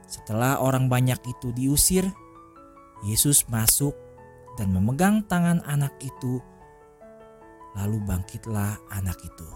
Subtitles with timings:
[0.05, 2.05] Setelah orang banyak itu diusir,
[3.03, 3.93] Yesus masuk
[4.55, 6.39] dan memegang tangan anak itu,
[7.75, 9.49] lalu bangkitlah anak itu.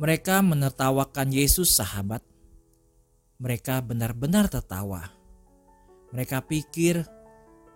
[0.00, 2.24] Mereka menertawakan Yesus, sahabat.
[3.40, 5.04] Mereka benar-benar tertawa.
[6.10, 7.04] Mereka pikir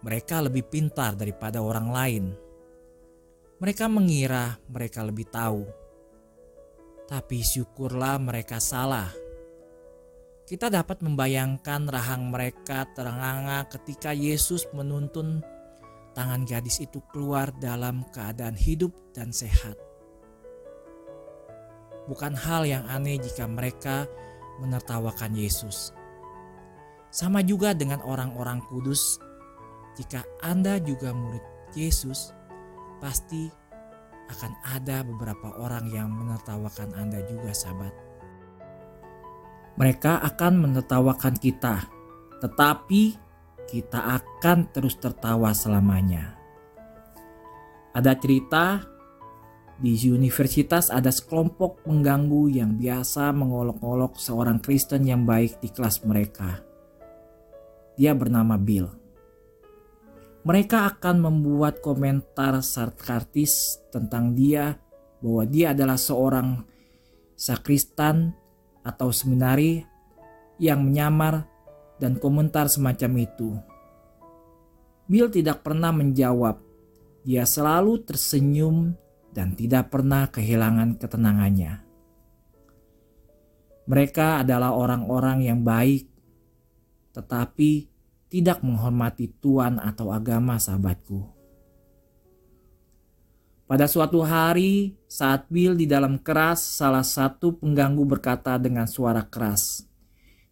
[0.05, 2.25] mereka lebih pintar daripada orang lain
[3.65, 5.65] mereka mengira mereka lebih tahu,
[7.09, 9.09] tapi syukurlah mereka salah.
[10.45, 15.41] Kita dapat membayangkan rahang mereka terenganga ketika Yesus menuntun
[16.13, 19.81] tangan gadis itu keluar dalam keadaan hidup dan sehat.
[22.05, 24.05] Bukan hal yang aneh jika mereka
[24.61, 25.97] menertawakan Yesus.
[27.09, 29.17] Sama juga dengan orang-orang kudus,
[29.97, 32.37] jika Anda juga murid Yesus,
[33.01, 33.49] pasti
[34.29, 38.14] akan ada beberapa orang yang menertawakan Anda juga, sahabat.
[39.75, 41.91] Mereka akan menertawakan kita,
[42.39, 43.19] tetapi
[43.67, 46.39] kita akan terus tertawa selamanya.
[47.95, 48.87] Ada cerita
[49.75, 56.63] di universitas ada sekelompok pengganggu yang biasa mengolok-olok seorang Kristen yang baik di kelas mereka.
[57.99, 59.05] Dia bernama Bill
[60.45, 64.77] mereka akan membuat komentar sarkastis tentang dia
[65.25, 66.61] bahwa dia adalah seorang
[67.33, 68.37] sakristan
[68.85, 69.83] atau seminari
[70.61, 71.49] yang menyamar
[71.99, 73.51] dan komentar semacam itu.
[75.09, 76.61] Bill tidak pernah menjawab.
[77.25, 78.93] Dia selalu tersenyum
[79.33, 81.81] dan tidak pernah kehilangan ketenangannya.
[83.85, 86.09] Mereka adalah orang-orang yang baik,
[87.13, 87.89] tetapi
[88.33, 91.44] tidak menghormati Tuhan atau agama sahabatku.
[93.65, 99.89] Pada suatu hari saat Bill di dalam keras, salah satu pengganggu berkata dengan suara keras,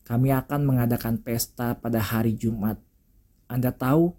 [0.01, 2.81] kami akan mengadakan pesta pada hari Jumat.
[3.53, 4.17] Anda tahu,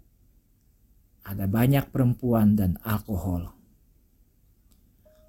[1.26, 3.50] ada banyak perempuan dan alkohol.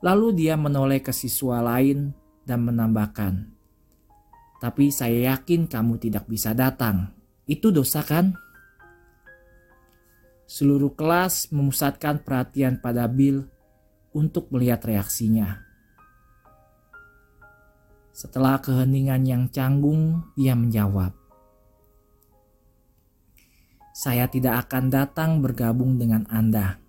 [0.06, 2.14] Lalu dia menoleh ke siswa lain
[2.46, 3.50] dan menambahkan,
[4.62, 7.10] tapi saya yakin kamu tidak bisa datang
[7.50, 8.38] itu dosa kan?
[10.46, 13.55] Seluruh kelas memusatkan perhatian pada Bill
[14.16, 15.60] untuk melihat reaksinya.
[18.16, 21.12] Setelah keheningan yang canggung, dia menjawab,
[23.92, 26.80] "Saya tidak akan datang bergabung dengan Anda,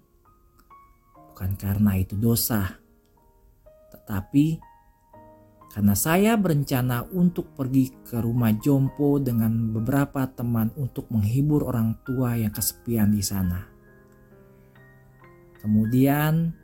[1.35, 2.79] bukan karena itu dosa,
[3.91, 4.63] tetapi
[5.77, 12.33] karena saya berencana untuk pergi ke rumah Jompo dengan beberapa teman untuk menghibur orang tua
[12.39, 13.61] yang kesepian di sana.
[15.61, 16.55] Kemudian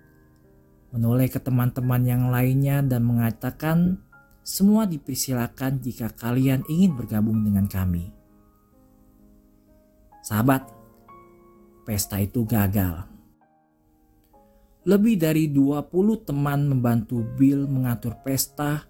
[0.92, 3.97] menoleh ke teman-teman yang lainnya dan mengatakan
[4.44, 8.12] semua dipersilakan jika kalian ingin bergabung dengan kami.
[10.22, 10.69] Sahabat,
[11.88, 13.08] pesta itu gagal.
[14.82, 18.82] Lebih dari 20 teman membantu Bill mengatur pesta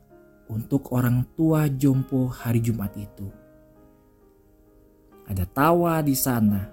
[0.49, 3.29] untuk orang tua jompo hari Jumat itu.
[5.29, 6.65] Ada tawa di sana,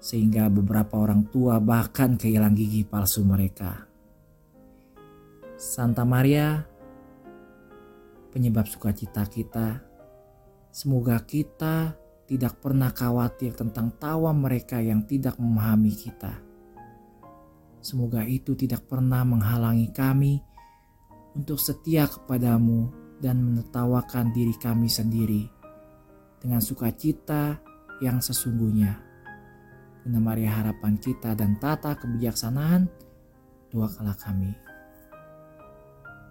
[0.00, 3.89] sehingga beberapa orang tua bahkan kehilang gigi palsu mereka.
[5.60, 6.64] Santa Maria,
[8.32, 9.76] penyebab sukacita kita,
[10.72, 16.40] semoga kita tidak pernah khawatir tentang tawa mereka yang tidak memahami kita.
[17.84, 20.40] Semoga itu tidak pernah menghalangi kami
[21.36, 22.88] untuk setia kepadamu
[23.20, 25.44] dan menertawakan diri kami sendiri
[26.40, 27.60] dengan sukacita
[28.00, 28.96] yang sesungguhnya.
[30.08, 32.88] Bunda Maria harapan kita dan tata kebijaksanaan,
[33.68, 34.69] doakanlah kami.